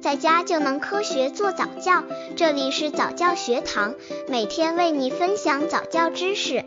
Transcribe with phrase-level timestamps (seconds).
[0.00, 2.02] 在家就能科学做早教。
[2.34, 3.94] 这里是早教学堂，
[4.28, 6.64] 每天为你分享早教知识。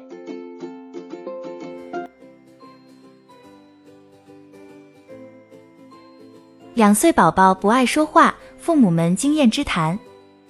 [6.76, 9.98] 两岁宝宝不爱说话，父母们经验之谈：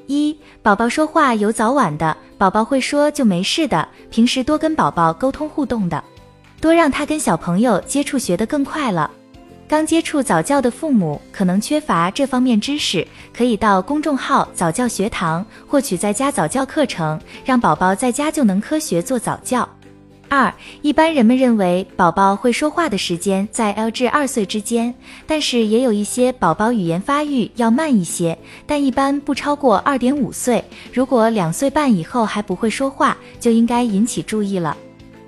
[0.07, 6.04] 一、宝宝说话有早晚的，宝宝会说就没事的，平时多跟宝宝沟通互动的。
[6.59, 9.09] 多让他跟小朋友接触，学得更快了。
[9.73, 19.67] 刚接触早教的父母可能缺乏这方面知识，可以到公众号早教学堂获取在家早教课程，让宝宝在家就能科学做早教。
[20.29, 24.93] 二，一般人们认为宝宝会说话的时间在 L 至二岁之间，
[25.25, 30.64] 但是也有一些宝宝语言发育要慢一些，但一般不超过二点五岁。
[30.93, 34.78] 如果两岁半以后还不会说话，就应该引起注意了。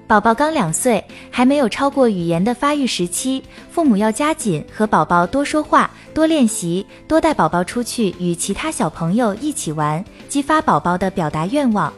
[0.08, 3.42] 宝宝刚两岁，还没有超过语言的发育时期，
[3.72, 11.92] 父母要加紧和宝宝多说话、多练习、多带宝宝出去与其他小朋友一起玩，激发宝宝的表达愿望。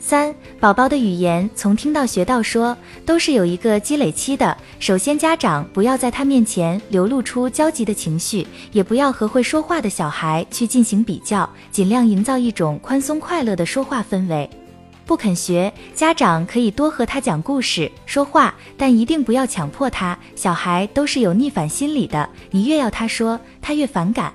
[0.00, 4.54] 三、宝宝的语言从听到学到说，都是有一个积累期的。
[4.80, 14.50] 首先，家长不要在他面前流露出焦急的情绪，也不要和会说话的小孩去进行比较，尽量营造一种宽松快乐的说话氛围。
[15.06, 20.18] 不肯学，家长可以多和他讲故事、说话，但一定不要强迫他。
[20.34, 24.32] 小孩都是有逆反心理的，你越要他说，他越反感。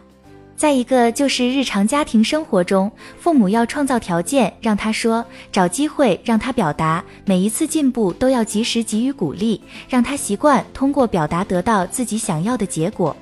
[0.55, 13.15] 再一个就是日常家庭生活中，父母要创造条件让他说，找机会让他表达，每一次进步都要及时给予鼓励，让他习惯通过表达得到自己想要的结果。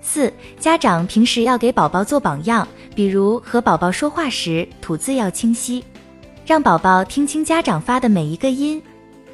[0.00, 5.82] 四，家长平时要给宝宝做榜样，比如和宝宝说话时吐字要清晰。
[6.46, 8.80] 让宝宝听清家长发的每一个音。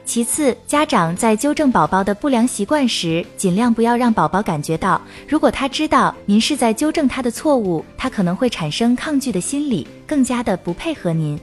[0.03, 11.39] 其次，家长在纠正宝宝的不良习惯时，尽量不要让宝宝感觉到，如果他知道您是在纠正他的错误，他可能会产生抗拒的心理，更加的不配合您。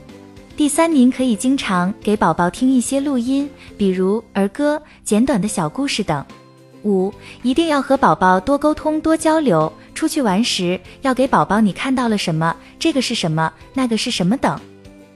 [0.56, 3.48] 第三，您可以经常给宝宝听一些录音，
[3.78, 6.26] 比如儿歌、简短的小故事等。
[6.82, 7.14] 五，
[7.44, 9.72] 一定要和宝宝多沟通、多交流。
[9.94, 14.58] 出去玩时，要给宝宝你看到了什么，这个是什么，那个是什么等。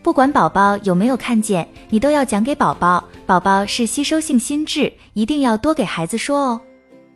[0.04, 3.02] 不管宝宝有没有看见，你都要讲给宝宝。
[3.24, 6.60] 宝宝是吸收性心智，一定要多给孩子说哦。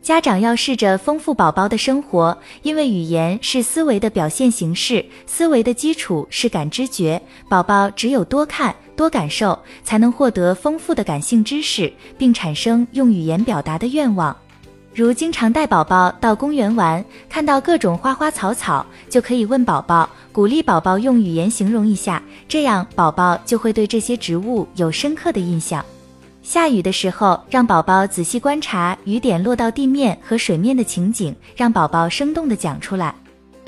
[0.01, 7.21] 家长要试着丰富宝宝的生活，因为语言是思维的表现形式，思维的基础是感知觉。
[7.47, 14.35] 宝宝只有多看、多感受，才能获得丰富的感性知识，并产生用语言表达的愿望。
[14.95, 25.83] 如经常带宝宝到公园玩，看到各种花花草草，就可以问宝宝，鼓励宝宝用语言形容一下，这样宝宝就会对这些植物有深刻的印象。
[26.43, 33.13] 下雨的时候，让宝宝仔细观察雨点落到地面和水面的情景，让宝宝生动的讲出来。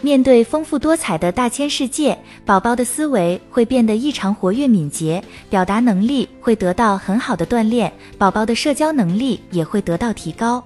[0.03, 10.63] 面对丰富多彩的大千世界，宝宝的思维会变得异常活跃敏捷，表达能力会得到很好的锻炼，宝宝的社交能力也会得到提高。